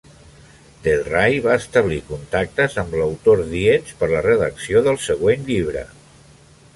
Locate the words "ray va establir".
1.09-1.99